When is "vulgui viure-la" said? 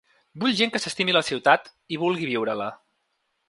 2.05-2.73